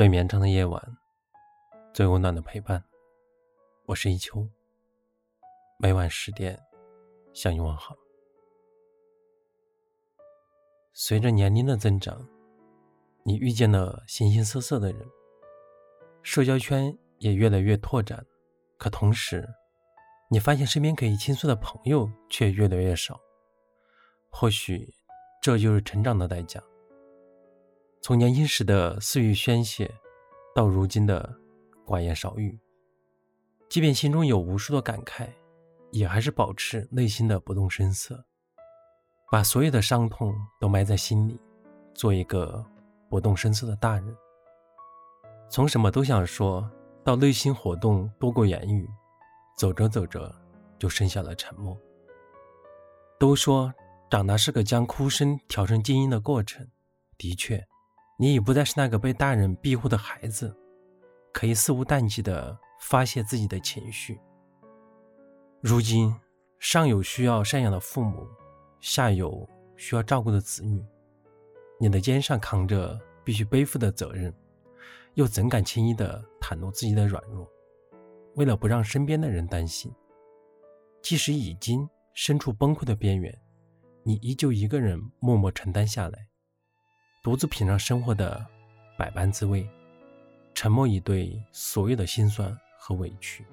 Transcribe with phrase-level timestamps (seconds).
[0.00, 0.96] 最绵长的夜晚，
[1.92, 2.82] 最温暖的陪伴。
[3.84, 4.48] 我是一秋，
[5.76, 6.58] 每晚十点
[7.34, 7.94] 向你问好。
[10.94, 12.26] 随着年龄的增长，
[13.24, 15.06] 你遇见了形形色色的人，
[16.22, 18.24] 社交圈也越来越拓展，
[18.78, 19.46] 可同时，
[20.30, 23.20] 你发现身边可以倾诉的朋友却越来越少。
[24.30, 24.94] 或许，
[25.42, 26.58] 这就是成长的代价。
[28.02, 29.94] 从年轻时的肆意宣泄，
[30.54, 31.36] 到如今的
[31.84, 32.58] 寡言少语，
[33.68, 35.28] 即便心中有无数的感慨，
[35.90, 38.24] 也还是保持内心的不动声色，
[39.30, 41.38] 把所有的伤痛都埋在心里，
[41.94, 42.64] 做一个
[43.10, 44.16] 不动声色的大人。
[45.50, 46.68] 从什么都想说
[47.04, 48.88] 到内心活动多过言语，
[49.58, 50.34] 走着走着
[50.78, 51.76] 就剩下了沉默。
[53.18, 53.70] 都说
[54.10, 56.66] 长大是个将哭声调成静音的过程，
[57.18, 57.62] 的确。
[58.20, 60.54] 你已不再是那个被大人庇护的孩子，
[61.32, 64.20] 可以肆无忌惮地发泄自己的情绪。
[65.62, 66.14] 如今，
[66.58, 68.28] 上有需要赡养的父母，
[68.78, 70.84] 下有需要照顾的子女，
[71.78, 74.30] 你的肩上扛着必须背负的责任，
[75.14, 77.50] 又怎敢轻易地袒露自己的软弱？
[78.34, 79.90] 为了不让身边的人担心，
[81.00, 83.34] 即使已经身处崩溃的边缘，
[84.02, 86.26] 你依旧一个人默默承担下来。
[87.22, 88.42] 独自品尝生活的
[88.96, 89.68] 百般滋味，
[90.54, 93.44] 沉默以对所有的心酸和委屈。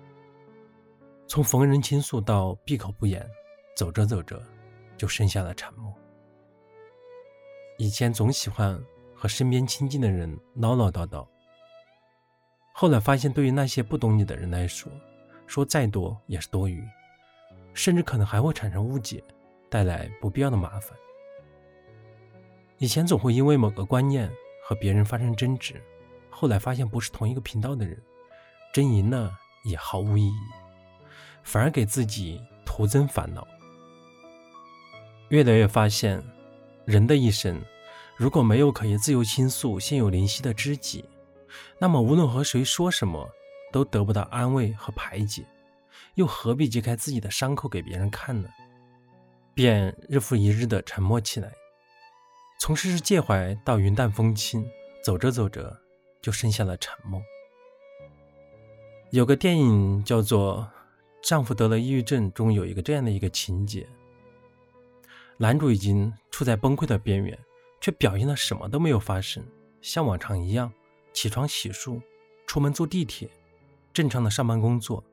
[1.27, 3.29] 从逢人倾诉到闭口不言，
[3.75, 4.41] 走着走着，
[4.95, 5.93] 就剩下了沉默。
[7.77, 8.81] 以前总喜欢
[9.13, 11.27] 和身边亲近的人唠唠叨叨，
[12.71, 14.89] 后来发现，对于那些不懂你的人来说，
[15.45, 16.81] 说再多也是多余，
[17.73, 19.21] 甚至可能还会产生误解，
[19.69, 20.97] 带来不必要的麻烦。
[22.80, 24.31] 以前总会因为某个观念
[24.64, 25.81] 和别人发生争执，
[26.30, 28.00] 后来发现不是同一个频道的人，
[28.72, 29.31] 争赢了
[29.66, 30.52] 也毫无意义，
[31.42, 33.48] 反而给自己徒增烦恼。
[35.30, 36.23] 越来越发现，
[36.86, 37.60] 人的一生
[38.16, 41.04] 如果没有可以自由倾诉、心有灵犀的知己，
[41.80, 43.27] 那么无论和谁说什么
[43.71, 45.43] 都得不到安慰和排解，
[46.14, 48.48] 又何必揭开自己的伤口给别人看呢？
[49.55, 51.52] 便日复一日的沉默起来。
[52.59, 54.67] 从时时介怀到云淡风轻，
[55.03, 55.79] 走着走着
[56.21, 57.21] 就剩下了沉默。
[59.11, 60.67] 有个电影叫做
[61.29, 63.87] 《丈夫得了抑郁症》，中有一个这样的一个情节：
[65.37, 67.37] 男主已经处在崩溃的边缘，
[67.79, 69.45] 却表现的什么都没有发生，
[69.81, 70.73] 像往常一样
[71.13, 72.01] 起床洗漱，
[72.47, 73.29] 出门坐地铁，
[73.93, 75.03] 正常的上班工作。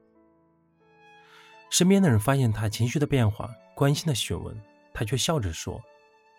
[1.71, 4.59] 身边的人发现他情绪的变化，关心的询问，
[4.93, 5.81] 他却笑着说：“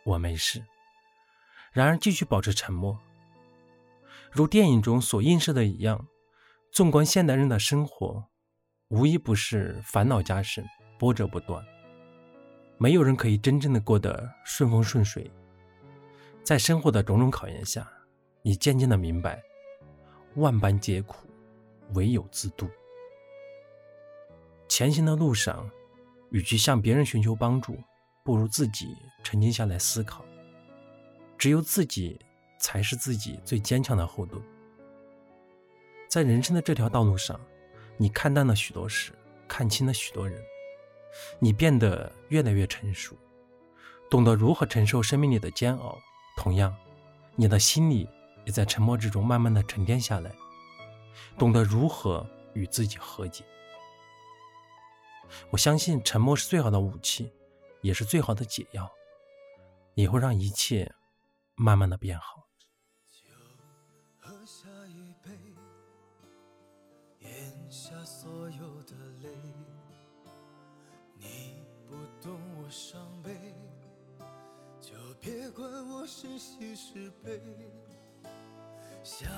[0.04, 0.62] 我没事。”
[1.76, 2.98] 然而，继续保持沉默。
[4.32, 6.08] 如电影中所映射的一样，
[6.72, 8.24] 纵观现代人的生活，
[8.88, 10.66] 无一不是烦恼加深，
[10.98, 11.62] 波折不断。
[12.78, 15.30] 没有人可以真正的过得顺风顺水。
[16.46, 17.86] 在生活的种种考验下，
[18.42, 19.44] 你渐渐的明白，
[20.36, 21.28] 万般皆苦，
[21.94, 22.70] 唯有自渡。
[24.70, 25.70] 前行的路上，
[26.30, 27.78] 与其向别人寻求帮助，
[28.24, 30.24] 不如自己沉静下来思考。
[31.38, 32.20] 只有自己
[32.60, 34.42] 才是自己最坚强的后盾。
[36.08, 37.40] 在人生的这条道路上，
[37.98, 39.12] 你看淡了许多事，
[39.48, 40.42] 看清了许多人，
[41.40, 43.16] 你变得越来越成熟，
[44.10, 45.98] 懂得如何承受生命里的煎熬。
[46.38, 46.76] 同样，
[47.36, 48.10] 你的心里
[48.46, 50.34] 也在沉默之中慢慢的沉淀下来，
[51.38, 53.44] 懂得如何与自己和解。
[55.50, 57.34] 我相信，沉默是最好的武器，
[57.82, 58.90] 也是最好的解药，
[59.96, 60.90] 也会让一切。
[61.56, 62.48] 慢慢的变好。
[63.10, 63.32] 就
[64.20, 65.32] 喝下一杯，
[67.20, 69.30] 咽下所有的泪。
[71.18, 73.56] 你不懂我伤悲，
[74.82, 77.42] 就别管我是喜是悲。
[79.02, 79.32] 想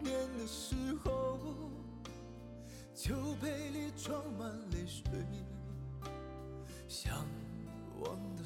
[0.00, 0.74] 念的时
[1.04, 1.38] 候，
[2.94, 5.04] 酒杯里装满泪水。
[6.88, 7.26] 想
[8.00, 8.44] 忘的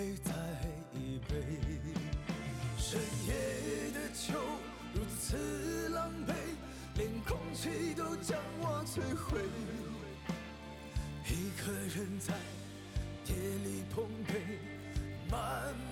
[0.00, 0.32] 杯再
[0.94, 1.34] 一杯，
[2.78, 3.34] 深夜
[3.92, 4.32] 的酒
[4.94, 6.32] 如此狼狈，
[6.94, 9.42] 连空气都将我摧毁。
[11.26, 12.32] 一个人在
[13.26, 14.32] 夜里碰杯，
[15.30, 15.38] 慢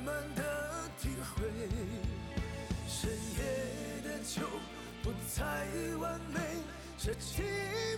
[0.06, 1.44] 慢的体会，
[2.88, 3.40] 深夜
[4.08, 4.40] 的酒
[5.02, 5.44] 不再
[5.98, 6.40] 完美，
[6.96, 7.42] 是寂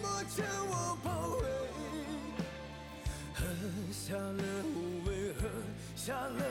[0.03, 0.05] 寞
[0.37, 1.45] 将我包围，
[3.33, 3.47] 喝
[3.93, 4.43] 下了
[6.11, 6.41] 无。
[6.41, 6.50] 喝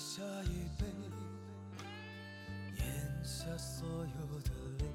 [0.00, 0.86] 下一杯，
[2.78, 4.86] 咽下所有的泪。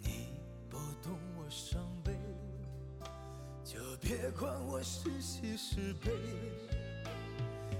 [0.00, 0.28] 你
[0.70, 2.16] 不懂我伤悲，
[3.64, 6.12] 就别管我是喜是悲。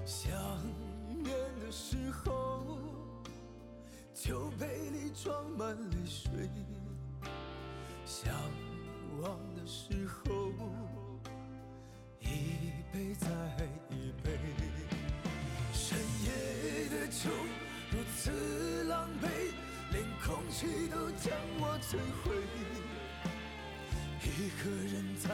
[0.05, 0.33] 想
[1.23, 2.77] 念的时候，
[4.13, 6.29] 酒杯里装满泪水；
[8.05, 8.35] 想
[9.21, 10.26] 忘的时候，
[20.77, 22.37] 空气都将我摧毁。
[24.23, 25.31] 一个人在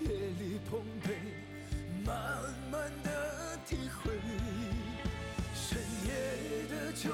[0.00, 0.08] 夜
[0.38, 1.14] 里碰杯，
[2.04, 2.14] 慢
[2.70, 4.12] 慢的体会。
[5.54, 6.10] 深夜
[6.70, 7.10] 的酒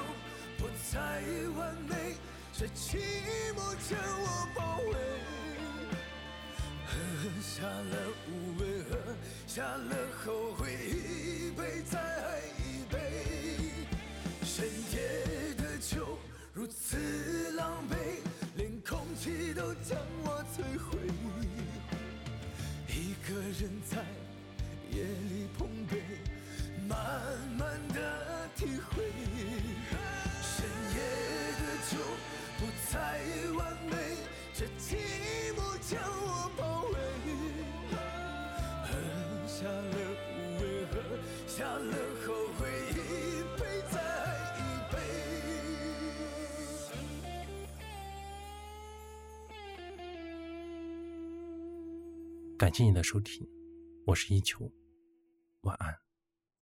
[0.57, 1.21] 不再
[1.57, 2.15] 完美，
[2.53, 2.97] 这寂
[3.55, 4.93] 寞将我包围。
[6.85, 6.95] 喝
[7.41, 7.93] 下了
[8.29, 8.91] 无味，喝
[9.47, 11.99] 下了后悔，一杯再
[12.59, 12.95] 一杯。
[14.45, 15.32] 深夜
[19.83, 20.97] 将我摧毁。
[22.87, 23.97] 一个人在
[24.91, 26.01] 夜里碰杯，
[26.87, 26.97] 慢
[27.57, 27.77] 慢
[52.63, 53.45] 感谢你的收听，
[54.05, 54.71] 我是一秋，
[55.63, 55.93] 晚安。